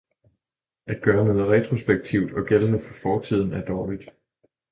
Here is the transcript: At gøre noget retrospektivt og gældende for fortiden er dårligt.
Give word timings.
At 0.87 1.01
gøre 1.01 1.25
noget 1.25 1.47
retrospektivt 1.49 2.33
og 2.33 2.45
gældende 2.45 2.79
for 2.79 2.93
fortiden 2.93 3.53
er 3.53 3.65
dårligt. 3.65 4.09